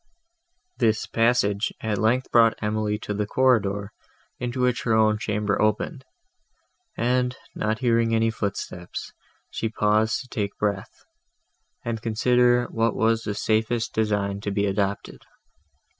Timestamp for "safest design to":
13.35-14.49